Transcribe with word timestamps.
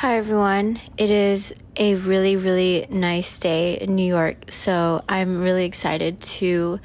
Hi, 0.00 0.16
everyone. 0.16 0.80
It 0.96 1.10
is 1.10 1.52
a 1.76 1.94
really, 1.94 2.34
really 2.34 2.86
nice 2.88 3.38
day 3.38 3.74
in 3.74 3.96
New 3.96 4.06
York. 4.06 4.50
So 4.50 5.04
I'm 5.06 5.42
really 5.42 5.66
excited 5.66 6.22
to 6.40 6.80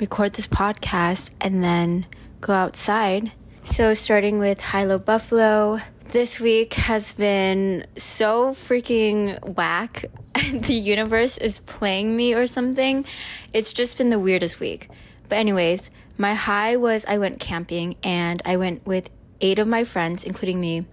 record 0.00 0.32
this 0.32 0.48
podcast 0.48 1.30
and 1.40 1.62
then 1.62 2.04
go 2.40 2.52
outside. 2.52 3.30
So, 3.62 3.94
starting 3.94 4.40
with 4.40 4.60
High 4.60 4.82
Low 4.82 4.98
Buffalo, 4.98 5.78
this 6.08 6.40
week 6.40 6.74
has 6.74 7.12
been 7.12 7.86
so 7.96 8.54
freaking 8.54 9.38
whack. 9.56 10.06
the 10.52 10.74
universe 10.74 11.38
is 11.38 11.60
playing 11.60 12.16
me 12.16 12.34
or 12.34 12.48
something. 12.48 13.04
It's 13.52 13.72
just 13.72 13.98
been 13.98 14.10
the 14.10 14.18
weirdest 14.18 14.58
week. 14.58 14.88
But, 15.28 15.38
anyways, 15.38 15.92
my 16.18 16.34
high 16.34 16.74
was 16.74 17.04
I 17.06 17.18
went 17.18 17.38
camping 17.38 17.94
and 18.02 18.42
I 18.44 18.56
went 18.56 18.84
with 18.84 19.10
eight 19.40 19.60
of 19.60 19.68
my 19.68 19.84
friends, 19.84 20.24
including 20.24 20.60
me 20.60 20.86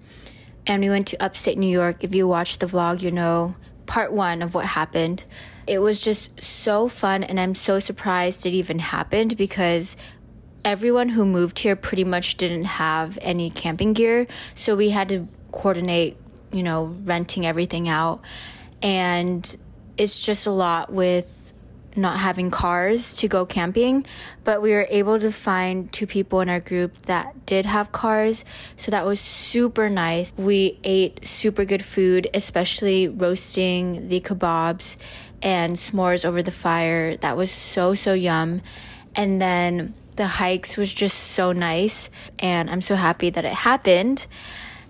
and 0.70 0.84
we 0.84 0.90
went 0.90 1.08
to 1.08 1.22
upstate 1.22 1.58
New 1.58 1.68
York. 1.68 2.04
If 2.04 2.14
you 2.14 2.28
watched 2.28 2.60
the 2.60 2.68
vlog, 2.68 3.02
you 3.02 3.10
know 3.12 3.56
part 3.88 4.14
one 4.14 4.44
of 4.44 4.54
what 4.54 4.66
happened. 4.66 5.26
It 5.66 5.80
was 5.80 6.00
just 6.00 6.40
so 6.42 6.88
fun, 6.88 7.24
and 7.24 7.40
I'm 7.40 7.56
so 7.56 7.80
surprised 7.80 8.46
it 8.46 8.54
even 8.54 8.78
happened 8.78 9.36
because 9.36 9.98
everyone 10.64 11.10
who 11.10 11.26
moved 11.26 11.58
here 11.60 11.76
pretty 11.76 12.04
much 12.04 12.38
didn't 12.38 12.66
have 12.66 13.18
any 13.24 13.50
camping 13.50 13.94
gear. 13.94 14.28
So 14.54 14.76
we 14.76 14.92
had 14.92 15.10
to 15.10 15.28
coordinate, 15.52 16.18
you 16.52 16.62
know, 16.62 16.96
renting 17.04 17.48
everything 17.48 17.90
out. 17.90 18.22
And 18.84 19.58
it's 19.98 20.20
just 20.20 20.46
a 20.46 20.52
lot 20.52 20.94
with 20.94 21.39
not 21.96 22.20
having 22.20 22.52
cars 22.52 23.16
to 23.18 23.28
go 23.28 23.46
camping, 23.46 24.06
but 24.44 24.62
we 24.62 24.72
were 24.72 24.88
able 24.90 25.20
to 25.20 25.32
find 25.32 25.92
two 25.92 26.08
people 26.08 26.40
in 26.42 26.50
our 26.50 26.60
group 26.60 26.96
that 27.04 27.46
did 27.46 27.66
have 27.66 27.92
cars. 27.92 28.46
So 28.78 28.92
that 28.92 29.06
was 29.06 29.20
super 29.20 29.90
nice. 29.90 30.34
We 30.38 30.80
ate 30.84 31.26
super 31.26 31.66
good 31.66 31.84
food, 31.84 32.28
especially 32.34 33.08
roasting 33.08 34.08
the 34.08 34.22
kebabs 34.22 34.98
and 35.42 35.76
s'mores 35.76 36.26
over 36.26 36.44
the 36.44 36.52
fire. 36.52 37.18
That 37.18 37.38
was 37.38 37.52
so, 37.52 37.94
so 37.94 38.14
yum. 38.14 38.62
And 39.16 39.42
then 39.42 39.94
the 40.16 40.28
hikes 40.28 40.78
was 40.78 40.94
just 40.94 41.18
so 41.18 41.52
nice. 41.52 42.10
And 42.40 42.70
I'm 42.70 42.82
so 42.82 42.96
happy 42.96 43.30
that 43.30 43.46
it 43.46 43.54
happened. 43.54 44.28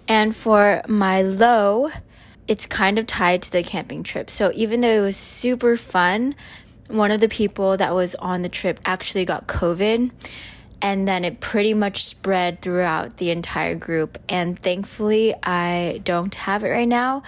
And 0.07 0.35
for 0.35 0.81
my 0.87 1.21
low, 1.21 1.91
it's 2.47 2.65
kind 2.65 2.97
of 2.97 3.05
tied 3.05 3.43
to 3.43 3.51
the 3.51 3.61
camping 3.61 4.01
trip. 4.01 4.31
So 4.31 4.51
even 4.55 4.81
though 4.81 4.89
it 4.89 5.01
was 5.01 5.15
super 5.15 5.77
fun, 5.77 6.33
one 6.89 7.11
of 7.11 7.21
the 7.21 7.29
people 7.29 7.77
that 7.77 7.93
was 7.93 8.15
on 8.15 8.41
the 8.41 8.49
trip 8.49 8.79
actually 8.83 9.23
got 9.23 9.47
COVID 9.47 10.11
and 10.81 11.07
then 11.07 11.25
it 11.25 11.39
pretty 11.39 11.73
much 11.73 12.05
spread 12.05 12.59
throughout 12.59 13.17
the 13.17 13.31
entire 13.31 13.75
group. 13.75 14.17
And 14.27 14.57
thankfully, 14.57 15.35
I 15.43 16.01
don't 16.03 16.33
have 16.35 16.63
it 16.63 16.69
right 16.69 16.87
now, 16.87 17.23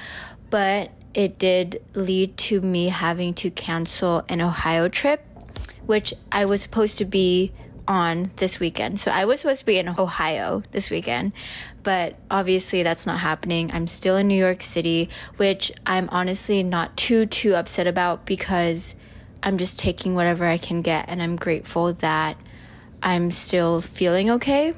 but 0.50 0.92
it 1.14 1.38
did 1.38 1.84
lead 1.94 2.38
to 2.38 2.62
me 2.62 2.88
having 2.88 3.34
to 3.36 3.52
cancel 3.52 4.24
an 4.30 4.42
Ohio 4.42 4.88
trip, 4.88 5.26
which 5.86 6.14
I 6.32 6.46
was 6.46 6.62
supposed 6.62 6.98
to 7.00 7.06
be 7.06 7.52
on 7.88 8.32
this 8.38 8.60
weekend. 8.60 9.00
So 9.00 9.12
I 9.12 9.26
was 9.26 9.42
supposed 9.42 9.60
to 9.60 9.66
be 9.66 9.78
in 9.78 9.90
Ohio 9.90 10.64
this 10.72 10.90
weekend, 10.90 11.34
but 11.84 12.16
obviously 12.30 12.84
that's 12.84 13.06
not 13.06 13.20
happening. 13.20 13.72
I'm 13.74 13.88
still 13.88 14.16
in 14.16 14.28
New 14.28 14.40
York 14.40 14.62
City, 14.62 15.10
which 15.36 15.72
I'm 15.86 16.08
honestly 16.10 16.64
not 16.64 16.96
too 16.96 17.26
too 17.26 17.56
upset 17.56 17.88
about 17.88 18.26
because 18.26 18.96
I'm 19.44 19.58
just 19.58 19.80
taking 19.80 20.16
whatever 20.16 20.46
I 20.46 20.58
can 20.58 20.82
get, 20.82 21.06
and 21.08 21.22
I'm 21.22 21.36
grateful 21.36 21.94
that 21.94 22.38
I'm 23.02 23.32
still 23.32 23.82
feeling 23.82 24.30
okay 24.32 24.74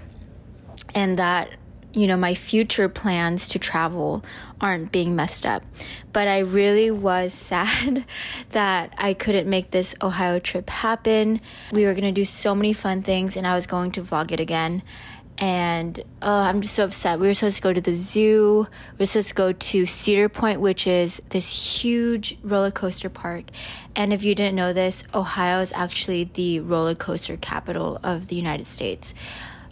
and 0.96 1.18
that 1.18 1.50
you 1.94 2.08
know 2.08 2.18
my 2.18 2.34
future 2.34 2.90
plans 2.90 3.50
to 3.50 3.60
travel 3.60 4.24
aren't 4.62 4.92
being 4.92 5.16
messed 5.16 5.46
up. 5.46 5.64
But 6.14 6.28
i 6.28 6.40
really 6.40 6.90
was 6.90 7.34
sad 7.52 8.06
that 8.52 8.94
i 8.98 9.14
couldn't 9.14 9.50
make 9.50 9.72
this 9.72 9.96
ohio 10.02 10.40
trip 10.40 10.70
happen. 10.70 11.42
We 11.72 11.86
were 11.86 11.94
going 11.94 12.04
to 12.04 12.12
do 12.12 12.26
so 12.26 12.56
many 12.56 12.74
fun 12.74 13.02
things 13.02 13.36
and 13.38 13.46
i 13.46 13.56
was 13.56 13.68
going 13.68 13.92
to 13.92 14.02
vlog 14.02 14.32
it 14.32 14.40
again 14.40 14.82
and 15.44 16.00
uh, 16.22 16.48
I'm 16.48 16.62
just 16.62 16.74
so 16.74 16.86
upset. 16.86 17.20
We 17.20 17.28
were 17.28 17.34
supposed 17.34 17.58
to 17.58 17.62
go 17.62 17.74
to 17.74 17.82
the 17.82 17.92
zoo. 17.92 18.66
We 18.94 19.00
were 19.00 19.06
supposed 19.06 19.28
to 19.28 19.34
go 19.34 19.52
to 19.52 19.86
Cedar 19.86 20.30
Point, 20.30 20.62
which 20.62 20.88
is 20.88 21.22
this 21.32 21.82
huge 21.84 22.38
roller 22.44 22.72
coaster 22.72 23.10
park. 23.10 23.48
And 23.94 24.14
if 24.14 24.24
you 24.24 24.36
didn't 24.36 24.56
know 24.56 24.72
this, 24.72 25.04
Ohio 25.14 25.60
is 25.60 25.74
actually 25.74 26.24
the 26.24 26.62
roller 26.62 26.96
coaster 26.96 27.36
capital 27.36 28.00
of 28.04 28.28
the 28.28 28.38
United 28.38 28.68
States. 28.68 29.14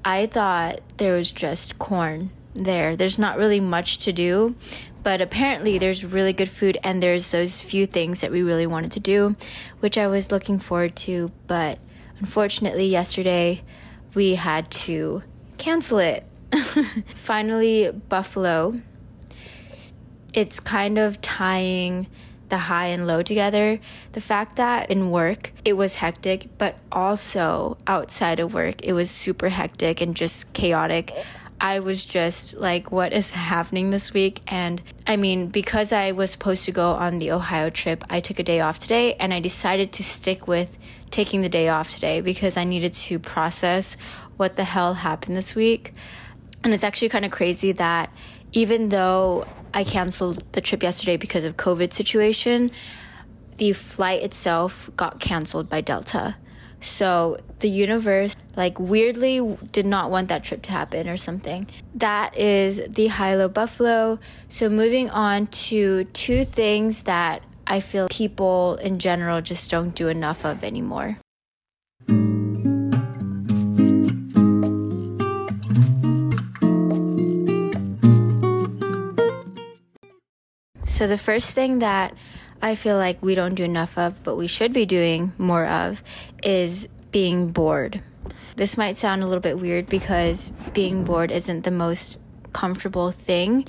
I 0.03 0.25
thought 0.25 0.81
there 0.97 1.15
was 1.15 1.31
just 1.31 1.79
corn 1.79 2.31
there. 2.53 2.97
There's 2.97 3.17
not 3.17 3.37
really 3.37 3.61
much 3.61 3.99
to 3.99 4.11
do, 4.11 4.55
but 5.03 5.21
apparently 5.21 5.77
there's 5.77 6.03
really 6.03 6.33
good 6.33 6.49
food 6.49 6.79
and 6.83 7.01
there's 7.01 7.31
those 7.31 7.61
few 7.61 7.85
things 7.85 8.19
that 8.19 8.31
we 8.31 8.43
really 8.43 8.67
wanted 8.67 8.91
to 8.91 8.99
do, 8.99 9.37
which 9.79 9.97
I 9.97 10.07
was 10.07 10.33
looking 10.33 10.59
forward 10.59 10.97
to. 11.07 11.31
But 11.47 11.79
unfortunately, 12.19 12.87
yesterday 12.87 13.63
we 14.13 14.35
had 14.35 14.69
to 14.71 15.23
cancel 15.61 15.99
it. 15.99 16.25
Finally, 17.15 17.91
Buffalo. 18.09 18.81
It's 20.33 20.59
kind 20.59 20.97
of 20.97 21.21
tying 21.21 22.07
the 22.49 22.57
high 22.57 22.87
and 22.87 23.05
low 23.05 23.21
together. 23.21 23.79
The 24.13 24.21
fact 24.21 24.55
that 24.55 24.89
in 24.89 25.11
work 25.11 25.53
it 25.63 25.73
was 25.73 25.95
hectic, 25.95 26.47
but 26.57 26.79
also 26.91 27.77
outside 27.85 28.39
of 28.39 28.53
work 28.53 28.81
it 28.83 28.93
was 28.93 29.11
super 29.11 29.49
hectic 29.49 30.01
and 30.01 30.15
just 30.15 30.51
chaotic. 30.53 31.13
I 31.63 31.79
was 31.79 32.03
just 32.03 32.57
like, 32.57 32.91
what 32.91 33.13
is 33.13 33.29
happening 33.29 33.91
this 33.91 34.11
week? 34.13 34.41
And 34.47 34.81
I 35.05 35.15
mean, 35.15 35.47
because 35.47 35.93
I 35.93 36.11
was 36.11 36.31
supposed 36.31 36.65
to 36.65 36.71
go 36.71 36.93
on 36.93 37.19
the 37.19 37.31
Ohio 37.31 37.69
trip, 37.69 38.03
I 38.09 38.19
took 38.19 38.39
a 38.39 38.43
day 38.43 38.61
off 38.61 38.79
today 38.79 39.13
and 39.13 39.31
I 39.31 39.39
decided 39.39 39.91
to 39.93 40.03
stick 40.03 40.47
with 40.47 40.79
taking 41.11 41.43
the 41.43 41.49
day 41.49 41.69
off 41.69 41.93
today 41.93 42.19
because 42.19 42.57
I 42.57 42.63
needed 42.63 42.93
to 42.93 43.19
process 43.19 43.95
what 44.37 44.55
the 44.55 44.63
hell 44.63 44.95
happened 44.95 45.37
this 45.37 45.53
week. 45.53 45.93
And 46.63 46.73
it's 46.73 46.83
actually 46.83 47.09
kind 47.09 47.25
of 47.25 47.31
crazy 47.31 47.73
that 47.73 48.11
even 48.53 48.89
though 48.89 49.45
I 49.71 49.83
canceled 49.83 50.43
the 50.53 50.61
trip 50.61 50.81
yesterday 50.81 51.15
because 51.15 51.45
of 51.45 51.57
COVID 51.57 51.93
situation, 51.93 52.71
the 53.57 53.73
flight 53.73 54.23
itself 54.23 54.89
got 54.97 55.19
canceled 55.19 55.69
by 55.69 55.81
Delta. 55.81 56.37
So 56.81 57.37
the 57.59 57.69
universe, 57.69 58.35
like, 58.57 58.79
weirdly 58.79 59.57
did 59.71 59.85
not 59.85 60.09
want 60.09 60.29
that 60.29 60.43
trip 60.43 60.63
to 60.63 60.71
happen 60.71 61.07
or 61.07 61.15
something. 61.15 61.67
That 61.95 62.35
is 62.37 62.81
the 62.89 63.07
High 63.07 63.35
Low 63.35 63.47
Buffalo. 63.47 64.19
So 64.49 64.67
moving 64.67 65.09
on 65.11 65.45
to 65.47 66.05
two 66.05 66.43
things 66.43 67.03
that 67.03 67.43
I 67.67 67.79
feel 67.79 68.09
people 68.09 68.75
in 68.81 68.99
general 68.99 69.41
just 69.41 69.69
don't 69.69 69.93
do 69.95 70.07
enough 70.07 70.43
of 70.43 70.63
anymore. 70.63 71.17
So, 80.83 81.07
the 81.07 81.17
first 81.17 81.55
thing 81.55 81.79
that 81.79 82.13
I 82.61 82.75
feel 82.75 82.97
like 82.97 83.21
we 83.23 83.35
don't 83.35 83.55
do 83.55 83.63
enough 83.63 83.97
of, 83.97 84.23
but 84.23 84.35
we 84.35 84.47
should 84.47 84.71
be 84.71 84.85
doing 84.85 85.33
more 85.37 85.65
of, 85.65 86.03
is 86.43 86.87
being 87.11 87.51
bored. 87.51 88.03
This 88.55 88.77
might 88.77 88.97
sound 88.97 89.23
a 89.23 89.25
little 89.25 89.41
bit 89.41 89.59
weird 89.59 89.87
because 89.87 90.51
being 90.73 91.03
bored 91.03 91.31
isn't 91.31 91.63
the 91.63 91.71
most 91.71 92.19
comfortable 92.53 93.11
thing. 93.11 93.67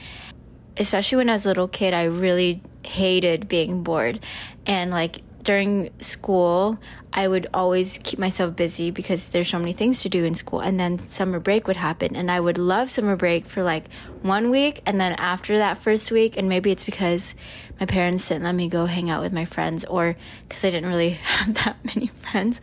Especially 0.77 1.17
when 1.17 1.31
I 1.31 1.35
was 1.35 1.47
a 1.47 1.49
little 1.49 1.69
kid, 1.69 1.95
I 1.95 2.05
really 2.05 2.63
hated 2.85 3.49
being 3.49 3.83
bored. 3.83 4.21
And 4.67 4.91
like 4.91 5.23
during 5.43 5.91
school, 5.99 6.79
I 7.13 7.29
would 7.29 7.47
always 7.53 7.99
keep 8.03 8.19
myself 8.19 8.57
busy 8.57 8.91
because 8.91 9.29
there's 9.29 9.49
so 9.49 9.59
many 9.59 9.73
things 9.73 10.03
to 10.03 10.09
do 10.09 10.25
in 10.25 10.35
school. 10.35 10.61
And 10.61 10.81
then 10.81 10.99
summer 10.99 11.41
break 11.41 11.67
would 11.67 11.77
happen, 11.77 12.17
and 12.17 12.31
I 12.31 12.41
would 12.41 12.59
love 12.59 12.89
summer 12.89 13.17
break 13.17 13.47
for 13.47 13.63
like 13.63 13.85
one 14.23 14.50
week. 14.50 14.81
And 14.87 15.00
then 15.00 15.12
after 15.15 15.59
that 15.59 15.79
first 15.79 16.11
week, 16.11 16.37
and 16.37 16.49
maybe 16.49 16.71
it's 16.71 16.85
because 16.85 17.35
my 17.79 17.87
parents 17.87 18.29
didn't 18.29 18.44
let 18.44 18.55
me 18.55 18.69
go 18.69 18.87
hang 18.87 19.11
out 19.11 19.23
with 19.23 19.33
my 19.33 19.44
friends, 19.44 19.85
or 19.85 20.17
because 20.49 20.65
I 20.65 20.71
didn't 20.71 20.89
really 20.89 21.11
have 21.11 21.55
that 21.65 21.85
many 21.85 22.06
friends. 22.31 22.61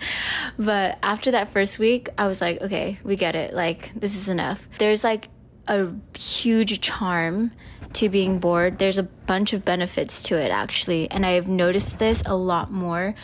But 0.57 0.97
after 1.03 1.31
that 1.31 1.49
first 1.49 1.77
week, 1.77 2.09
I 2.17 2.27
was 2.27 2.41
like, 2.41 2.61
okay, 2.61 2.99
we 3.03 3.15
get 3.15 3.35
it. 3.35 3.53
Like, 3.53 3.91
this 3.93 4.15
is 4.15 4.29
enough. 4.29 4.67
There's 4.79 5.03
like 5.03 5.29
a 5.67 5.89
huge 6.17 6.81
charm 6.81 7.51
to 7.93 8.09
being 8.09 8.39
bored. 8.39 8.77
There's 8.77 8.97
a 8.97 9.03
bunch 9.03 9.53
of 9.53 9.65
benefits 9.65 10.23
to 10.23 10.35
it 10.35 10.51
actually, 10.51 11.09
and 11.09 11.25
I 11.25 11.31
have 11.31 11.47
noticed 11.47 11.99
this 11.99 12.21
a 12.25 12.35
lot 12.35 12.71
more 12.71 13.15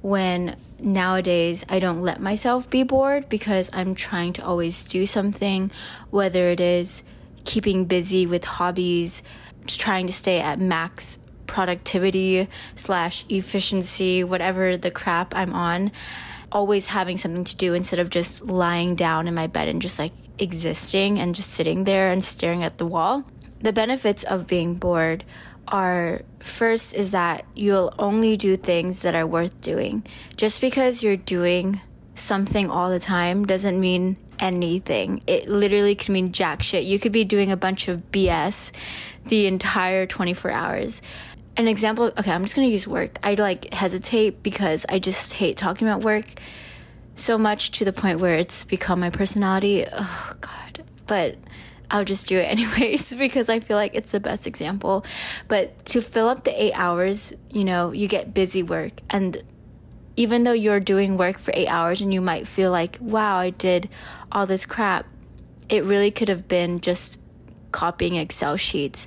when 0.00 0.56
nowadays 0.78 1.64
I 1.68 1.78
don't 1.78 2.02
let 2.02 2.20
myself 2.20 2.68
be 2.68 2.82
bored 2.82 3.28
because 3.28 3.70
I'm 3.72 3.94
trying 3.94 4.32
to 4.34 4.44
always 4.44 4.84
do 4.84 5.06
something, 5.06 5.70
whether 6.10 6.48
it 6.48 6.60
is 6.60 7.02
keeping 7.44 7.84
busy 7.84 8.26
with 8.26 8.44
hobbies, 8.44 9.22
trying 9.66 10.06
to 10.06 10.12
stay 10.12 10.40
at 10.40 10.58
max 10.58 11.18
productivity 11.46 12.48
slash 12.74 13.24
efficiency, 13.28 14.24
whatever 14.24 14.76
the 14.76 14.90
crap 14.90 15.34
I'm 15.34 15.54
on, 15.54 15.92
always 16.50 16.86
having 16.86 17.16
something 17.16 17.44
to 17.44 17.56
do 17.56 17.74
instead 17.74 17.98
of 17.98 18.10
just 18.10 18.44
lying 18.44 18.94
down 18.94 19.28
in 19.28 19.34
my 19.34 19.46
bed 19.46 19.68
and 19.68 19.82
just 19.82 19.98
like 19.98 20.12
existing 20.38 21.18
and 21.18 21.34
just 21.34 21.50
sitting 21.50 21.84
there 21.84 22.10
and 22.10 22.24
staring 22.24 22.62
at 22.62 22.78
the 22.78 22.86
wall 22.86 23.24
the 23.64 23.72
benefits 23.72 24.22
of 24.24 24.46
being 24.46 24.74
bored 24.74 25.24
are 25.66 26.20
first 26.40 26.94
is 26.94 27.12
that 27.12 27.44
you'll 27.54 27.92
only 27.98 28.36
do 28.36 28.56
things 28.56 29.00
that 29.02 29.14
are 29.14 29.26
worth 29.26 29.58
doing. 29.62 30.04
Just 30.36 30.60
because 30.60 31.02
you're 31.02 31.16
doing 31.16 31.80
something 32.14 32.70
all 32.70 32.90
the 32.90 33.00
time 33.00 33.46
doesn't 33.46 33.80
mean 33.80 34.16
anything. 34.38 35.22
It 35.26 35.48
literally 35.48 35.94
could 35.94 36.10
mean 36.10 36.32
jack 36.32 36.62
shit. 36.62 36.84
You 36.84 36.98
could 36.98 37.12
be 37.12 37.24
doing 37.24 37.50
a 37.50 37.56
bunch 37.56 37.88
of 37.88 38.12
BS 38.12 38.72
the 39.26 39.46
entire 39.46 40.06
24 40.06 40.50
hours. 40.50 41.00
An 41.56 41.66
example, 41.66 42.12
okay, 42.18 42.32
I'm 42.32 42.42
just 42.42 42.54
gonna 42.54 42.68
use 42.68 42.86
work. 42.86 43.18
I 43.22 43.34
like 43.34 43.72
hesitate 43.72 44.42
because 44.42 44.84
I 44.88 44.98
just 44.98 45.32
hate 45.34 45.56
talking 45.56 45.88
about 45.88 46.02
work 46.02 46.26
so 47.16 47.38
much 47.38 47.70
to 47.72 47.84
the 47.84 47.92
point 47.92 48.20
where 48.20 48.34
it's 48.34 48.64
become 48.64 49.00
my 49.00 49.08
personality. 49.08 49.86
Oh, 49.90 50.32
God. 50.40 50.84
But 51.06 51.36
I'll 51.94 52.04
just 52.04 52.26
do 52.26 52.36
it 52.38 52.42
anyways 52.50 53.14
because 53.14 53.48
I 53.48 53.60
feel 53.60 53.76
like 53.76 53.94
it's 53.94 54.10
the 54.10 54.20
best 54.20 54.46
example. 54.48 55.04
But 55.46 55.86
to 55.86 56.02
fill 56.02 56.28
up 56.28 56.42
the 56.42 56.62
eight 56.62 56.72
hours, 56.72 57.32
you 57.50 57.64
know, 57.64 57.92
you 57.92 58.08
get 58.08 58.34
busy 58.34 58.64
work. 58.64 59.00
And 59.08 59.42
even 60.16 60.42
though 60.42 60.52
you're 60.52 60.80
doing 60.80 61.16
work 61.16 61.38
for 61.38 61.52
eight 61.54 61.68
hours 61.68 62.02
and 62.02 62.12
you 62.12 62.20
might 62.20 62.48
feel 62.48 62.72
like, 62.72 62.98
wow, 63.00 63.36
I 63.36 63.50
did 63.50 63.88
all 64.32 64.44
this 64.44 64.66
crap, 64.66 65.06
it 65.68 65.84
really 65.84 66.10
could 66.10 66.28
have 66.28 66.48
been 66.48 66.80
just 66.80 67.18
copying 67.70 68.16
Excel 68.16 68.56
sheets 68.56 69.06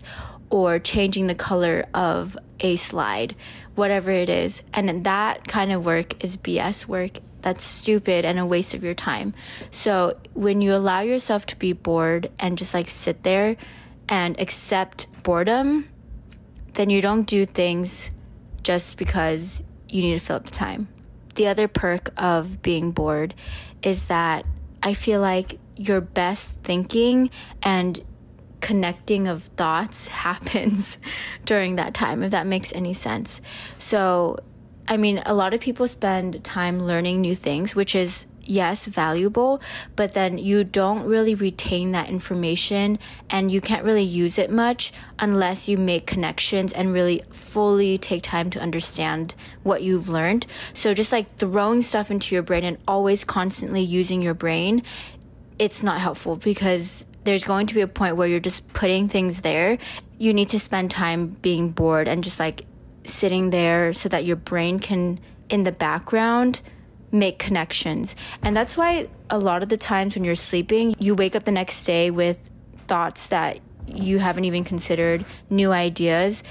or 0.50 0.80
changing 0.80 1.28
the 1.28 1.36
color 1.36 1.86
of 1.94 2.38
a 2.62 2.78
slide, 2.78 3.36
whatever 3.75 4.12
it 4.12 4.30
is. 4.30 4.63
And 4.74 5.04
that 5.04 5.45
kind 5.45 5.74
of 5.74 5.86
work 5.86 6.24
is 6.24 6.38
BS 6.38 6.88
work 6.88 7.19
that's 7.47 7.63
stupid 7.63 8.25
and 8.25 8.38
a 8.38 8.45
waste 8.45 8.73
of 8.73 8.83
your 8.83 8.94
time. 8.94 9.33
So 9.71 10.19
when 10.33 10.61
you 10.61 10.75
allow 10.75 10.99
yourself 10.99 11.45
to 11.45 11.55
be 11.55 11.71
bored 11.71 12.29
and 12.41 12.57
just 12.57 12.73
like 12.73 12.89
sit 12.89 13.23
there 13.23 13.55
and 14.09 14.38
accept 14.38 15.07
boredom, 15.23 15.88
then 16.73 16.89
you 16.89 17.01
don't 17.01 17.25
do 17.25 17.45
things 17.45 18.11
just 18.63 18.97
because 18.97 19.63
you 19.88 20.01
need 20.01 20.15
to 20.15 20.19
fill 20.19 20.35
up 20.35 20.44
the 20.44 20.51
time. 20.51 20.89
The 21.35 21.47
other 21.47 21.69
perk 21.69 22.11
of 22.17 22.61
being 22.61 22.91
bored 22.91 23.33
is 23.81 24.09
that 24.09 24.45
I 24.83 24.93
feel 24.93 25.21
like 25.21 25.57
your 25.77 26.01
best 26.01 26.57
thinking 26.65 27.29
and 27.63 28.03
connecting 28.59 29.29
of 29.29 29.43
thoughts 29.55 30.07
happens 30.27 30.97
during 31.45 31.77
that 31.77 31.93
time, 31.93 32.23
if 32.23 32.31
that 32.31 32.45
makes 32.45 32.73
any 32.73 32.93
sense. 32.93 33.39
So 33.77 34.35
I 34.88 34.95
mean, 34.95 35.22
a 35.25 35.34
lot 35.34 35.54
of 35.54 35.60
people 35.60 35.88
spend 35.88 36.44
time 36.44 36.80
learning 36.80 37.19
new 37.19 37.36
things, 37.36 37.75
which 37.75 37.94
is, 37.94 38.28
yes, 38.42 38.86
valuable, 38.86 39.62
but 39.98 40.13
then 40.13 40.38
you 40.38 40.63
don't 40.63 41.04
really 41.04 41.36
retain 41.36 41.92
that 41.92 42.10
information 42.10 42.98
and 43.30 43.51
you 43.51 43.60
can't 43.60 43.84
really 43.84 44.04
use 44.04 44.38
it 44.38 44.50
much 44.50 44.94
unless 45.19 45.68
you 45.68 45.78
make 45.78 46.07
connections 46.07 46.72
and 46.72 46.94
really 46.94 47.22
fully 47.31 47.98
take 47.98 48.24
time 48.24 48.50
to 48.51 48.62
understand 48.62 49.36
what 49.63 49.84
you've 49.84 50.07
learned. 50.07 50.45
So 50.74 50.94
just 50.94 51.12
like 51.12 51.36
throwing 51.36 51.81
stuff 51.81 52.10
into 52.10 52.34
your 52.34 52.44
brain 52.44 52.63
and 52.63 52.78
always 52.88 53.25
constantly 53.25 53.81
using 53.81 54.22
your 54.22 54.34
brain, 54.34 54.81
it's 55.60 55.84
not 55.84 56.00
helpful 56.00 56.38
because 56.38 57.06
there's 57.25 57.44
going 57.44 57.68
to 57.68 57.75
be 57.75 57.81
a 57.81 57.88
point 57.88 58.16
where 58.16 58.28
you're 58.30 58.39
just 58.39 58.72
putting 58.72 59.10
things 59.10 59.42
there. 59.42 59.78
You 60.18 60.34
need 60.34 60.48
to 60.50 60.60
spend 60.62 60.92
time 60.92 61.36
being 61.42 61.72
bored 61.72 62.07
and 62.07 62.24
just 62.24 62.39
like 62.39 62.66
sitting 63.07 63.50
there 63.50 63.94
so 63.94 64.09
that 64.09 64.25
your 64.25 64.36
brain 64.36 64.80
can, 64.80 65.19
in 65.50 65.63
the 65.63 65.71
background, 65.71 66.62
make 67.12 67.39
connections. 67.39 68.15
And 68.42 68.56
that's 68.56 68.77
why 68.77 69.07
a 69.30 69.38
lot 69.38 69.63
of 69.63 69.69
the 69.69 69.77
times 69.77 70.15
when 70.15 70.24
you're 70.24 70.36
sleeping, 70.36 70.95
you 71.00 71.15
wake 71.15 71.36
up 71.36 71.45
the 71.45 71.51
next 71.51 71.83
day 71.86 72.12
with 72.12 72.50
thoughts 72.88 73.27
that 73.27 73.59
you 73.88 74.19
haven't 74.19 74.45
even 74.45 74.63
considered, 74.63 75.25
new 75.50 75.71
ideas, 75.71 76.44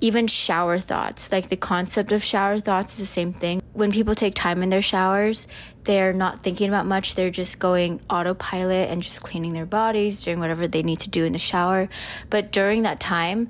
even 0.00 0.26
shower 0.26 0.78
thoughts. 0.78 1.30
Like 1.30 1.48
the 1.48 1.56
concept 1.56 2.10
of 2.12 2.24
shower 2.24 2.58
thoughts 2.58 2.94
is 2.94 2.98
the 2.98 3.06
same 3.06 3.32
thing. 3.32 3.62
When 3.72 3.92
people 3.92 4.14
take 4.14 4.34
time 4.34 4.62
in 4.62 4.68
their 4.68 4.82
showers, 4.82 5.46
they're 5.84 6.12
not 6.12 6.40
thinking 6.40 6.68
about 6.68 6.86
much. 6.86 7.14
They're 7.14 7.30
just 7.30 7.58
going 7.58 8.00
autopilot 8.10 8.90
and 8.90 9.02
just 9.02 9.22
cleaning 9.22 9.52
their 9.52 9.66
bodies, 9.66 10.24
doing 10.24 10.40
whatever 10.40 10.66
they 10.66 10.82
need 10.82 11.00
to 11.00 11.10
do 11.10 11.24
in 11.24 11.32
the 11.32 11.38
shower. 11.38 11.88
But 12.30 12.50
during 12.50 12.82
that 12.82 12.98
time, 12.98 13.48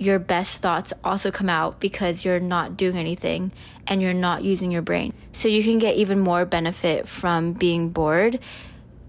your 0.00 0.18
best 0.18 0.62
thoughts 0.62 0.92
also 1.02 1.30
come 1.30 1.48
out 1.48 1.80
because 1.80 2.24
you're 2.24 2.40
not 2.40 2.76
doing 2.76 2.96
anything 2.96 3.52
and 3.86 4.00
you're 4.00 4.14
not 4.14 4.44
using 4.44 4.70
your 4.70 4.82
brain. 4.82 5.12
So 5.32 5.48
you 5.48 5.62
can 5.62 5.78
get 5.78 5.96
even 5.96 6.20
more 6.20 6.44
benefit 6.44 7.08
from 7.08 7.52
being 7.52 7.90
bored. 7.90 8.38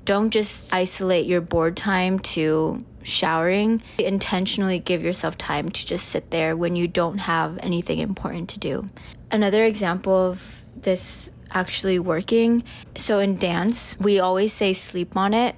Don't 0.06 0.31
just 0.31 0.74
isolate 0.74 1.27
your 1.27 1.41
bored 1.41 1.77
time 1.77 2.19
to 2.19 2.80
showering. 3.03 3.81
Intentionally 4.00 4.80
give 4.80 5.03
yourself 5.03 5.38
time 5.38 5.69
to 5.69 5.86
just 5.86 6.09
sit 6.09 6.31
there 6.31 6.56
when 6.57 6.75
you 6.75 6.88
don't 6.88 7.19
have 7.19 7.59
anything 7.62 8.00
important 8.00 8.50
to 8.50 8.59
do. 8.59 8.88
Another 9.31 9.63
example 9.63 10.13
of 10.13 10.63
this 10.75 11.30
actually 11.51 12.00
working. 12.00 12.63
So 12.95 13.19
in 13.19 13.38
dance, 13.38 14.00
we 14.00 14.19
always 14.19 14.53
say 14.53 14.74
sleep 14.74 15.15
on 15.15 15.33
it. 15.33 15.56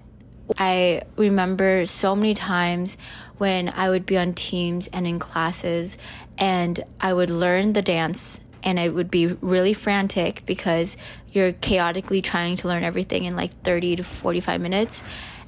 I 0.57 1.03
remember 1.15 1.85
so 1.85 2.15
many 2.15 2.33
times 2.33 2.97
when 3.37 3.69
I 3.69 3.89
would 3.89 4.05
be 4.05 4.17
on 4.17 4.33
teams 4.33 4.87
and 4.89 5.07
in 5.07 5.19
classes 5.19 5.97
and 6.37 6.83
I 6.99 7.13
would 7.13 7.29
learn 7.29 7.73
the 7.73 7.81
dance 7.81 8.41
and 8.63 8.77
it 8.77 8.93
would 8.93 9.09
be 9.09 9.27
really 9.27 9.73
frantic 9.73 10.43
because 10.45 10.97
you're 11.31 11.53
chaotically 11.53 12.21
trying 12.21 12.55
to 12.57 12.67
learn 12.67 12.83
everything 12.83 13.25
in 13.25 13.35
like 13.35 13.51
30 13.63 13.97
to 13.97 14.03
45 14.03 14.61
minutes 14.61 15.03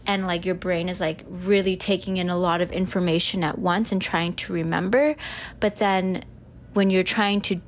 and 0.05 0.25
like 0.25 0.45
your 0.45 0.55
brain 0.55 0.89
is 0.89 0.99
like 0.99 1.23
really 1.29 1.77
taking 1.77 2.17
in 2.17 2.29
a 2.29 2.37
lot 2.37 2.61
of 2.61 2.71
information 2.71 3.43
at 3.43 3.57
once 3.57 3.91
and 3.91 4.01
trying 4.01 4.33
to 4.33 4.53
remember. 4.53 5.15
But 5.59 5.79
then 5.79 6.25
when 6.73 6.89
you're 6.89 7.03
trying 7.03 7.41
to 7.41 7.61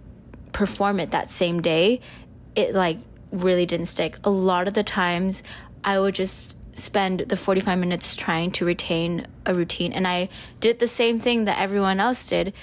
perform 0.52 1.00
it 1.00 1.12
that 1.12 1.30
same 1.32 1.62
day 1.62 2.02
it 2.56 2.74
like 2.74 2.98
really 3.32 3.66
didn't 3.66 3.88
stick. 3.88 4.18
A 4.24 4.30
lot 4.30 4.68
of 4.68 4.74
the 4.74 4.84
times 4.84 5.44
i 5.84 6.00
would 6.00 6.16
just 6.16 6.58
spend 6.76 7.22
the 7.22 7.38
45 7.38 7.80
minutes 7.80 8.16
trying 8.16 8.52
to 8.52 8.66
retain 8.66 9.26
a 9.46 9.56
routine. 9.56 9.94
And 9.94 10.08
I 10.08 10.30
did 10.60 10.80
the 10.80 10.88
same 10.88 11.20
thing 11.20 11.46
that 11.46 11.60
everyone 11.60 12.00
else 12.00 12.28
did. 12.28 12.54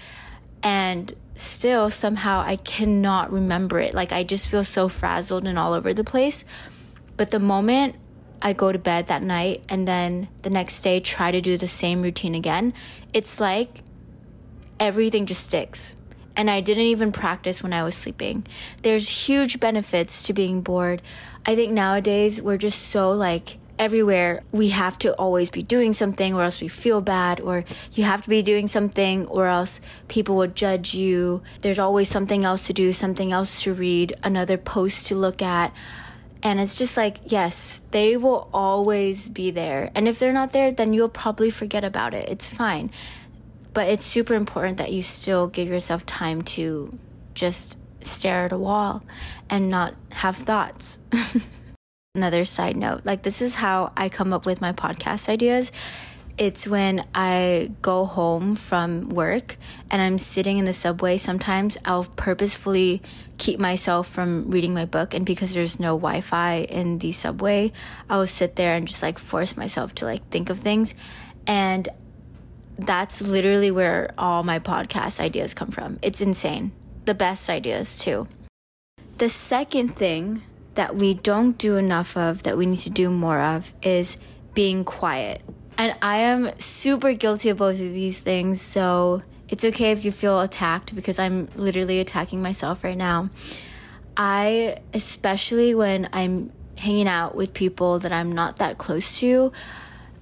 And 0.62 1.12
still, 1.34 1.90
somehow, 1.90 2.42
I 2.46 2.56
cannot 2.56 3.32
remember 3.32 3.80
it. 3.80 3.94
Like, 3.94 4.12
I 4.12 4.22
just 4.22 4.48
feel 4.48 4.64
so 4.64 4.88
frazzled 4.88 5.46
and 5.46 5.58
all 5.58 5.72
over 5.72 5.92
the 5.92 6.04
place. 6.04 6.44
But 7.16 7.30
the 7.30 7.40
moment 7.40 7.96
I 8.40 8.52
go 8.52 8.70
to 8.70 8.78
bed 8.78 9.06
that 9.06 9.22
night 9.22 9.64
and 9.68 9.88
then 9.88 10.28
the 10.42 10.50
next 10.50 10.82
day 10.82 11.00
try 11.00 11.30
to 11.30 11.40
do 11.40 11.56
the 11.56 11.68
same 11.68 12.02
routine 12.02 12.34
again, 12.34 12.74
it's 13.12 13.40
like 13.40 13.82
everything 14.78 15.26
just 15.26 15.46
sticks. 15.46 15.94
And 16.36 16.50
I 16.50 16.60
didn't 16.60 16.84
even 16.84 17.12
practice 17.12 17.62
when 17.62 17.72
I 17.72 17.82
was 17.82 17.94
sleeping. 17.94 18.46
There's 18.82 19.26
huge 19.28 19.60
benefits 19.60 20.22
to 20.24 20.32
being 20.32 20.60
bored. 20.60 21.02
I 21.46 21.54
think 21.54 21.72
nowadays 21.72 22.40
we're 22.40 22.56
just 22.56 22.88
so 22.88 23.10
like 23.10 23.58
everywhere 23.82 24.44
we 24.52 24.68
have 24.68 24.96
to 24.96 25.12
always 25.14 25.50
be 25.50 25.60
doing 25.60 25.92
something 25.92 26.34
or 26.34 26.44
else 26.44 26.60
we 26.60 26.68
feel 26.68 27.00
bad 27.00 27.40
or 27.40 27.64
you 27.92 28.04
have 28.04 28.22
to 28.22 28.28
be 28.28 28.40
doing 28.40 28.68
something 28.68 29.26
or 29.26 29.48
else 29.48 29.80
people 30.06 30.36
will 30.36 30.46
judge 30.46 30.94
you. 30.94 31.42
There's 31.62 31.80
always 31.80 32.08
something 32.08 32.44
else 32.44 32.68
to 32.68 32.72
do 32.72 32.92
something 32.92 33.32
else 33.32 33.64
to 33.64 33.74
read 33.74 34.14
another 34.22 34.56
post 34.56 35.08
to 35.08 35.16
look 35.16 35.42
at. 35.42 35.74
And 36.44 36.60
it's 36.60 36.76
just 36.76 36.96
like 36.96 37.32
yes 37.32 37.82
they 37.90 38.16
will 38.16 38.48
always 38.54 39.28
be 39.28 39.50
there. 39.50 39.90
And 39.96 40.06
if 40.06 40.20
they're 40.20 40.32
not 40.32 40.52
there 40.52 40.70
then 40.70 40.92
you'll 40.92 41.08
probably 41.08 41.50
forget 41.50 41.82
about 41.82 42.14
it. 42.14 42.28
It's 42.28 42.48
fine. 42.48 42.88
But 43.74 43.88
it's 43.88 44.04
super 44.04 44.34
important 44.34 44.76
that 44.76 44.92
you 44.92 45.02
still 45.02 45.48
give 45.48 45.66
yourself 45.66 46.06
time 46.06 46.42
to 46.54 46.96
just 47.34 47.78
stare 48.00 48.44
at 48.44 48.52
a 48.52 48.58
wall 48.58 49.02
and 49.50 49.68
not 49.68 49.94
have 50.10 50.36
thoughts 50.36 51.00
another 52.14 52.44
side 52.44 52.76
note 52.76 53.06
like 53.06 53.22
this 53.22 53.40
is 53.40 53.54
how 53.54 53.90
i 53.96 54.06
come 54.06 54.34
up 54.34 54.44
with 54.44 54.60
my 54.60 54.70
podcast 54.70 55.30
ideas. 55.30 55.72
It's 56.36 56.66
when 56.66 57.06
i 57.14 57.70
go 57.80 58.04
home 58.04 58.54
from 58.54 59.08
work 59.08 59.56
and 59.90 60.02
i'm 60.02 60.18
sitting 60.18 60.58
in 60.58 60.66
the 60.66 60.74
subway 60.74 61.16
sometimes 61.16 61.78
i'll 61.86 62.04
purposefully 62.04 63.00
keep 63.38 63.58
myself 63.58 64.08
from 64.08 64.50
reading 64.50 64.74
my 64.74 64.84
book 64.84 65.14
and 65.14 65.24
because 65.24 65.54
there's 65.54 65.80
no 65.80 65.96
wi-fi 65.96 66.56
in 66.68 66.98
the 66.98 67.12
subway 67.12 67.72
i 68.10 68.18
will 68.18 68.26
sit 68.26 68.56
there 68.56 68.76
and 68.76 68.86
just 68.86 69.02
like 69.02 69.18
force 69.18 69.56
myself 69.56 69.94
to 69.94 70.04
like 70.04 70.28
think 70.28 70.50
of 70.50 70.60
things. 70.60 70.94
And 71.46 71.88
that's 72.76 73.22
literally 73.22 73.70
where 73.70 74.12
all 74.18 74.42
my 74.42 74.58
podcast 74.58 75.18
ideas 75.18 75.54
come 75.54 75.70
from. 75.70 75.98
It's 76.02 76.20
insane. 76.20 76.72
The 77.06 77.14
best 77.14 77.48
ideas 77.48 77.98
too. 77.98 78.28
The 79.16 79.30
second 79.30 79.96
thing 79.96 80.42
that 80.74 80.96
we 80.96 81.14
don't 81.14 81.58
do 81.58 81.76
enough 81.76 82.16
of, 82.16 82.42
that 82.44 82.56
we 82.56 82.66
need 82.66 82.78
to 82.78 82.90
do 82.90 83.10
more 83.10 83.40
of, 83.40 83.72
is 83.82 84.16
being 84.54 84.84
quiet. 84.84 85.42
And 85.78 85.96
I 86.02 86.18
am 86.18 86.58
super 86.58 87.12
guilty 87.12 87.48
of 87.48 87.58
both 87.58 87.74
of 87.74 87.92
these 87.92 88.18
things, 88.18 88.60
so 88.60 89.22
it's 89.48 89.64
okay 89.64 89.92
if 89.92 90.04
you 90.04 90.12
feel 90.12 90.40
attacked 90.40 90.94
because 90.94 91.18
I'm 91.18 91.48
literally 91.56 92.00
attacking 92.00 92.42
myself 92.42 92.84
right 92.84 92.96
now. 92.96 93.30
I, 94.16 94.78
especially 94.94 95.74
when 95.74 96.08
I'm 96.12 96.52
hanging 96.76 97.08
out 97.08 97.34
with 97.34 97.54
people 97.54 97.98
that 98.00 98.12
I'm 98.12 98.32
not 98.32 98.56
that 98.56 98.78
close 98.78 99.18
to, 99.20 99.52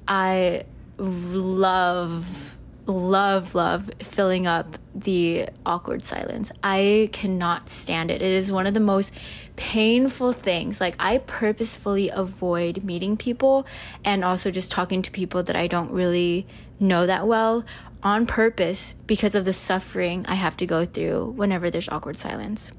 I 0.07 0.65
love 0.99 2.57
love, 2.91 3.55
love 3.55 3.91
filling 4.01 4.47
up 4.47 4.79
the 4.95 5.49
awkward 5.65 6.03
silence. 6.03 6.53
I 6.63 7.09
cannot 7.13 7.69
stand 7.69 8.11
it. 8.11 8.23
It 8.23 8.33
is 8.33 8.53
one 8.53 8.67
of 8.67 8.75
the 8.75 8.81
most 8.81 9.15
painful 9.57 10.33
things. 10.33 10.81
Like, 10.81 10.97
I 10.99 11.19
purposefully 11.19 12.11
avoid 12.11 12.85
meeting 12.85 13.17
people 13.17 13.67
and 14.05 14.25
also 14.25 14.51
just 14.51 14.71
talking 14.71 15.03
to 15.03 15.11
people 15.11 15.43
that 15.45 15.57
I 15.57 15.67
don't 15.67 15.91
really 15.91 16.47
know 16.79 17.07
that 17.07 17.27
well 17.27 17.65
on 18.03 18.27
purpose 18.27 18.95
because 19.07 19.35
of 19.35 19.45
the 19.45 19.53
suffering 19.53 20.25
I 20.27 20.35
have 20.35 20.57
to 20.59 20.67
go 20.67 20.87
through 20.87 21.35
whenever 21.37 21.71
there's 21.71 21.89
awkward 21.89 22.17
silence. 22.17 22.71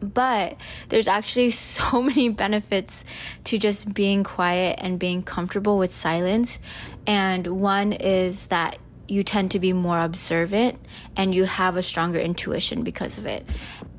But 0.00 0.56
there's 0.88 1.08
actually 1.08 1.50
so 1.52 2.02
many 2.02 2.28
benefits 2.28 3.04
to 3.44 3.58
just 3.58 3.94
being 3.94 4.24
quiet 4.24 4.78
and 4.82 4.98
being 4.98 5.22
comfortable 5.22 5.78
with 5.78 5.92
silence. 5.92 6.58
And 7.06 7.46
one 7.46 7.92
is 7.92 8.48
that 8.48 8.78
you 9.12 9.22
tend 9.22 9.50
to 9.50 9.60
be 9.60 9.74
more 9.74 10.00
observant 10.00 10.78
and 11.16 11.34
you 11.34 11.44
have 11.44 11.76
a 11.76 11.82
stronger 11.82 12.18
intuition 12.18 12.82
because 12.82 13.18
of 13.18 13.26
it. 13.26 13.44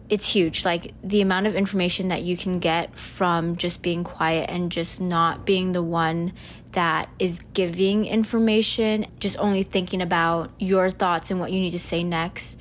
It's 0.09 0.33
huge. 0.33 0.65
Like 0.65 0.91
the 1.03 1.21
amount 1.21 1.45
of 1.45 1.55
information 1.55 2.07
that 2.07 2.23
you 2.23 2.35
can 2.35 2.57
get 2.57 2.97
from 2.97 3.55
just 3.55 3.83
being 3.83 4.03
quiet 4.03 4.49
and 4.49 4.71
just 4.71 4.99
not 4.99 5.45
being 5.45 5.73
the 5.73 5.83
one 5.83 6.33
that 6.71 7.09
is 7.19 7.39
giving 7.53 8.07
information, 8.07 9.05
just 9.19 9.37
only 9.37 9.61
thinking 9.61 10.01
about 10.01 10.51
your 10.57 10.89
thoughts 10.89 11.29
and 11.29 11.39
what 11.39 11.51
you 11.51 11.59
need 11.59 11.71
to 11.71 11.79
say 11.79 12.03
next. 12.03 12.57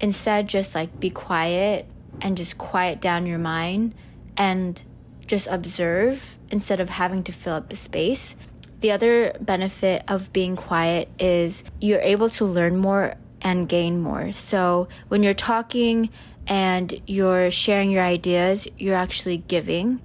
Instead, 0.00 0.48
just 0.48 0.74
like 0.74 0.98
be 0.98 1.10
quiet 1.10 1.86
and 2.20 2.36
just 2.36 2.58
quiet 2.58 3.00
down 3.00 3.24
your 3.24 3.38
mind 3.38 3.94
and 4.36 4.82
just 5.28 5.46
observe 5.46 6.36
instead 6.50 6.80
of 6.80 6.88
having 6.88 7.22
to 7.22 7.30
fill 7.30 7.54
up 7.54 7.68
the 7.68 7.76
space. 7.76 8.34
The 8.80 8.92
other 8.92 9.36
benefit 9.40 10.02
of 10.08 10.32
being 10.32 10.56
quiet 10.56 11.08
is 11.18 11.64
you're 11.80 12.00
able 12.00 12.28
to 12.30 12.44
learn 12.44 12.76
more 12.76 13.14
and 13.40 13.68
gain 13.68 14.00
more. 14.00 14.32
So 14.32 14.88
when 15.08 15.22
you're 15.22 15.34
talking 15.34 16.10
and 16.46 17.00
you're 17.06 17.50
sharing 17.50 17.90
your 17.90 18.02
ideas, 18.02 18.66
you're 18.76 18.96
actually 18.96 19.38
giving. 19.38 20.00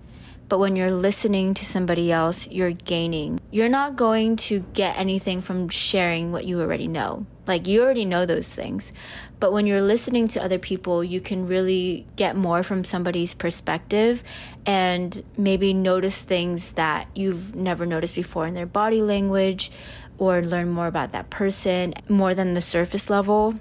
But 0.47 0.59
when 0.59 0.75
you're 0.75 0.91
listening 0.91 1.53
to 1.55 1.65
somebody 1.65 2.11
else, 2.11 2.47
you're 2.47 2.71
gaining. 2.71 3.39
You're 3.51 3.69
not 3.69 3.95
going 3.95 4.35
to 4.47 4.61
get 4.73 4.97
anything 4.97 5.41
from 5.41 5.69
sharing 5.69 6.31
what 6.31 6.45
you 6.45 6.59
already 6.59 6.87
know. 6.87 7.27
Like 7.49 7.67
you 7.67 7.81
already 7.81 8.05
know 8.05 8.27
those 8.27 8.47
things. 8.47 8.93
But 9.39 9.51
when 9.51 9.65
you're 9.65 9.81
listening 9.81 10.27
to 10.29 10.43
other 10.43 10.59
people, 10.59 11.03
you 11.03 11.19
can 11.19 11.47
really 11.47 12.05
get 12.15 12.35
more 12.35 12.61
from 12.61 12.83
somebody's 12.83 13.33
perspective 13.33 14.23
and 14.67 15.23
maybe 15.35 15.73
notice 15.73 16.21
things 16.21 16.73
that 16.73 17.07
you've 17.15 17.55
never 17.55 17.87
noticed 17.87 18.13
before 18.13 18.45
in 18.45 18.53
their 18.53 18.67
body 18.67 19.01
language 19.01 19.71
or 20.19 20.43
learn 20.43 20.69
more 20.69 20.85
about 20.85 21.11
that 21.11 21.31
person 21.31 21.95
more 22.07 22.35
than 22.35 22.53
the 22.53 22.61
surface 22.61 23.09
level. 23.09 23.55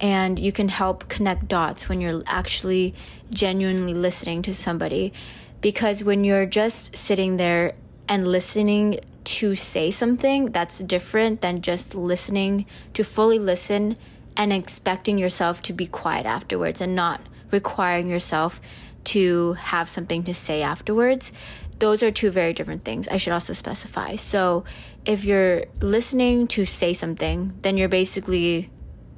And 0.00 0.40
you 0.40 0.50
can 0.50 0.68
help 0.68 1.08
connect 1.08 1.46
dots 1.46 1.88
when 1.88 2.00
you're 2.00 2.24
actually 2.26 2.92
genuinely 3.30 3.94
listening 3.94 4.42
to 4.42 4.52
somebody. 4.52 5.12
Because 5.60 6.02
when 6.02 6.24
you're 6.24 6.46
just 6.46 6.96
sitting 6.96 7.36
there 7.36 7.74
and 8.08 8.26
listening 8.26 8.98
to 9.24 9.54
say 9.54 9.90
something 9.90 10.46
that's 10.46 10.78
different 10.78 11.40
than 11.40 11.62
just 11.62 11.94
listening 11.94 12.66
to 12.94 13.04
fully 13.04 13.38
listen 13.38 13.96
and 14.36 14.52
expecting 14.52 15.18
yourself 15.18 15.62
to 15.62 15.72
be 15.72 15.86
quiet 15.86 16.26
afterwards 16.26 16.80
and 16.80 16.94
not 16.94 17.20
requiring 17.50 18.08
yourself 18.08 18.60
to 19.04 19.54
have 19.54 19.88
something 19.88 20.22
to 20.24 20.34
say 20.34 20.62
afterwards. 20.62 21.32
Those 21.78 22.02
are 22.02 22.10
two 22.10 22.30
very 22.30 22.52
different 22.52 22.84
things. 22.84 23.08
I 23.08 23.16
should 23.16 23.32
also 23.32 23.52
specify. 23.52 24.16
So, 24.16 24.64
if 25.06 25.24
you're 25.24 25.64
listening 25.80 26.46
to 26.48 26.66
say 26.66 26.92
something, 26.92 27.54
then 27.62 27.78
you're 27.78 27.88
basically 27.88 28.70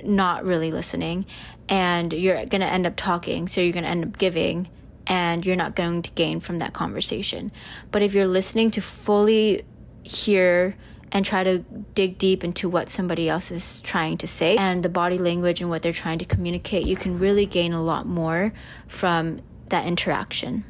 not 0.04 0.44
really 0.44 0.70
listening 0.70 1.26
and 1.68 2.12
you're 2.12 2.46
going 2.46 2.60
to 2.60 2.66
end 2.66 2.86
up 2.86 2.94
talking. 2.96 3.48
So, 3.48 3.60
you're 3.60 3.72
going 3.72 3.84
to 3.84 3.90
end 3.90 4.04
up 4.04 4.18
giving 4.18 4.68
and 5.06 5.44
you're 5.44 5.56
not 5.56 5.74
going 5.74 6.02
to 6.02 6.10
gain 6.12 6.40
from 6.40 6.58
that 6.58 6.72
conversation. 6.72 7.50
But 7.90 8.02
if 8.02 8.14
you're 8.14 8.28
listening 8.28 8.70
to 8.72 8.80
fully 8.80 9.64
hear 10.02 10.74
and 11.12 11.24
try 11.24 11.44
to 11.44 11.58
dig 11.94 12.16
deep 12.16 12.42
into 12.42 12.68
what 12.68 12.88
somebody 12.88 13.28
else 13.28 13.50
is 13.50 13.80
trying 13.82 14.16
to 14.16 14.26
say 14.26 14.56
and 14.56 14.82
the 14.82 14.88
body 14.88 15.18
language 15.18 15.60
and 15.60 15.68
what 15.68 15.82
they're 15.82 15.92
trying 15.92 16.18
to 16.18 16.24
communicate, 16.24 16.86
you 16.86 16.96
can 16.96 17.18
really 17.18 17.44
gain 17.44 17.72
a 17.72 17.82
lot 17.82 18.06
more 18.06 18.52
from 18.88 19.38
that 19.68 19.86
interaction. 19.86 20.64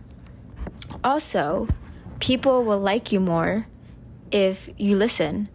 Also, 1.04 1.68
people 2.18 2.64
will 2.64 2.80
like 2.80 3.12
you 3.12 3.20
more 3.20 3.66
if 4.32 4.68
you 4.78 4.96
listen 4.96 5.48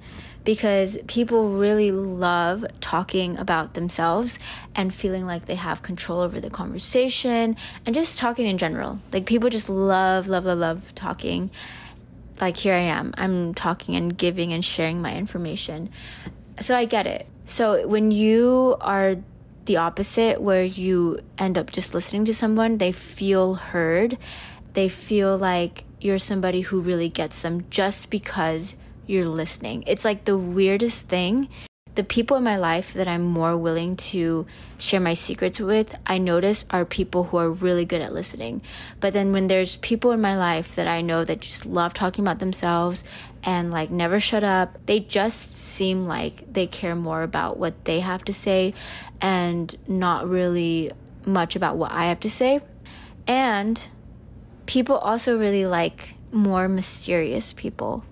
because 0.46 0.98
people 1.08 1.58
really 1.58 1.92
love 1.92 2.66
talking 2.80 3.36
about 3.38 3.74
themselves 3.74 4.40
and 4.76 4.94
feeling 4.94 5.26
like 5.26 5.46
they 5.46 5.56
have 5.56 5.82
control 5.82 6.22
over 6.22 6.40
the 6.40 6.50
conversation 6.50 7.58
and 7.86 7.94
just 7.94 8.18
talking 8.18 8.46
in 8.46 8.58
general. 8.58 9.00
Like 9.12 9.26
people 9.26 9.50
just 9.50 9.70
love, 9.70 10.28
love, 10.28 10.46
love, 10.46 10.58
love 10.58 10.96
talking 10.96 11.52
like 12.40 12.58
here 12.58 12.74
I 12.74 12.80
am, 12.80 13.14
I'm 13.18 13.54
talking 13.54 13.96
and 13.96 14.18
giving 14.18 14.54
and 14.54 14.64
sharing 14.64 15.02
my 15.02 15.16
information. 15.16 15.90
So 16.60 16.76
I 16.76 16.86
get 16.86 17.08
it. 17.08 17.28
So 17.46 17.88
when 17.88 18.12
you 18.12 18.76
are 18.82 19.16
the 19.66 19.78
opposite, 19.78 20.42
where 20.42 20.64
you 20.64 21.20
end 21.38 21.58
up 21.58 21.72
just 21.72 21.94
listening 21.94 22.26
to 22.26 22.34
someone, 22.34 22.78
they 22.78 22.92
feel 22.92 23.56
heard, 23.56 24.18
they 24.74 24.90
feel 24.90 25.38
like 25.38 25.84
you're 26.00 26.20
somebody 26.20 26.62
who 26.62 26.82
really 26.82 27.10
gets 27.10 27.42
them 27.42 27.66
just 27.70 28.10
because 28.10 28.76
you're 29.06 29.28
listening. 29.28 29.84
It's 29.88 30.06
like 30.06 30.26
the 30.26 30.38
weirdest 30.38 31.08
thing 31.08 31.50
the 31.98 32.04
people 32.04 32.38
in 32.38 32.44
my 32.44 32.58
life 32.58 32.94
that 32.94 33.08
I'm 33.08 33.24
more 33.24 33.58
willing 33.58 33.96
to 33.96 34.46
share 34.78 35.00
my 35.00 35.16
secrets 35.16 35.60
with, 35.60 35.98
I 36.06 36.20
notice 36.20 36.64
are 36.70 36.86
people 36.86 37.24
who 37.26 37.38
are 37.38 37.50
really 37.50 37.86
good 37.86 38.02
at 38.02 38.14
listening. 38.14 38.62
But 39.00 39.14
then 39.14 39.32
when 39.32 39.48
there's 39.48 39.78
people 39.78 40.12
in 40.12 40.22
my 40.22 40.38
life 40.38 40.76
that 40.76 40.88
I 40.88 41.02
know 41.02 41.26
that 41.26 41.42
just 41.42 41.66
love 41.66 41.96
talking 41.96 42.24
about 42.24 42.38
themselves 42.38 43.04
and 43.42 43.72
like 43.72 43.90
never 43.90 44.20
shut 44.20 44.44
up, 44.44 44.78
they 44.86 45.00
just 45.00 45.56
seem 45.56 46.06
like 46.06 46.54
they 46.54 46.68
care 46.68 46.94
more 46.94 47.24
about 47.24 47.58
what 47.58 47.86
they 47.86 48.00
have 48.02 48.24
to 48.26 48.34
say 48.34 48.76
and 49.20 49.76
not 49.88 50.30
really 50.30 50.92
much 51.26 51.56
about 51.56 51.78
what 51.78 51.92
I 51.92 52.06
have 52.06 52.20
to 52.20 52.30
say. 52.30 52.60
And 53.26 53.90
people 54.68 54.98
also 54.98 55.36
really 55.36 55.66
like 55.66 56.14
more 56.32 56.68
mysterious 56.68 57.54
people 57.54 58.06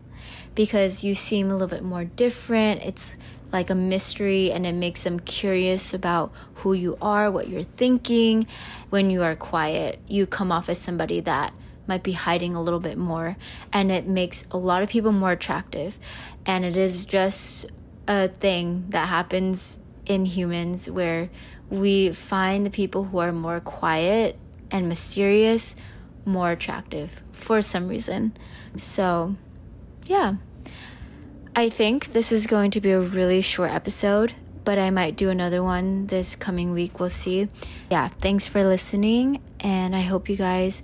because 0.56 1.04
you 1.04 1.14
seem 1.14 1.52
a 1.52 1.54
little 1.54 1.68
bit 1.68 1.84
more 1.84 2.06
different. 2.06 2.82
It's 2.82 3.16
like 3.52 3.70
a 3.70 3.76
mystery 3.76 4.52
and 4.52 4.66
it 4.66 4.74
makes 4.74 5.04
them 5.04 5.20
curious 5.20 5.94
about 5.94 6.32
who 6.56 6.74
you 6.74 6.98
are, 7.02 7.32
what 7.32 7.48
you're 7.48 7.64
thinking. 7.64 8.48
When 8.90 9.10
you 9.10 9.24
are 9.24 9.36
quiet, 9.36 10.00
you 10.08 10.26
come 10.26 10.52
off 10.52 10.70
as 10.70 10.80
somebody 10.80 11.20
that 11.22 11.54
might 11.88 12.04
be 12.04 12.14
hiding 12.14 12.56
a 12.56 12.62
little 12.62 12.80
bit 12.80 12.98
more 12.98 13.38
and 13.72 13.92
it 13.92 14.08
makes 14.08 14.46
a 14.52 14.58
lot 14.58 14.82
of 14.82 14.90
people 14.90 15.12
more 15.12 15.32
attractive. 15.32 16.00
And 16.46 16.66
it 16.66 16.76
is 16.76 17.06
just 17.06 17.66
a 18.08 18.28
thing 18.28 18.86
that 18.90 19.08
happens 19.08 19.78
in 20.06 20.26
humans 20.26 20.90
where 20.90 21.30
we 21.70 22.12
find 22.12 22.66
the 22.66 22.70
people 22.70 23.06
who 23.06 23.18
are 23.18 23.32
more 23.32 23.60
quiet 23.60 24.38
and 24.72 24.88
mysterious 24.88 25.76
more 26.26 26.52
attractive 26.52 27.22
for 27.32 27.62
some 27.62 27.88
reason. 27.88 28.36
So, 28.78 29.36
yeah. 30.06 30.36
I 31.58 31.70
think 31.70 32.08
this 32.08 32.34
is 32.34 32.48
going 32.48 32.72
to 32.72 32.82
be 32.82 32.92
a 32.92 33.00
really 33.00 33.40
short 33.40 33.72
episode, 33.72 34.34
but 34.66 34.78
I 34.78 34.90
might 34.90 35.16
do 35.16 35.30
another 35.30 35.64
one 35.64 36.08
this 36.08 36.36
coming 36.36 36.74
week. 36.74 37.00
We'll 37.00 37.10
see. 37.10 37.48
Yeah, 37.90 38.10
thanks 38.10 38.46
for 38.46 38.62
listening, 38.66 39.42
and 39.62 39.96
I 39.96 40.02
hope 40.02 40.28
you 40.28 40.36
guys 40.36 40.84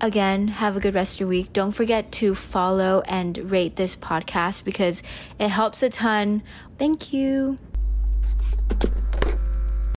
again 0.00 0.46
have 0.48 0.76
a 0.76 0.80
good 0.80 0.94
rest 0.94 1.14
of 1.14 1.20
your 1.20 1.28
week. 1.28 1.52
Don't 1.52 1.72
forget 1.72 2.12
to 2.12 2.36
follow 2.36 3.02
and 3.06 3.50
rate 3.50 3.74
this 3.74 3.96
podcast 3.96 4.62
because 4.62 5.02
it 5.40 5.48
helps 5.48 5.82
a 5.82 5.88
ton. 5.88 6.44
Thank 6.78 7.12
you. 7.12 7.58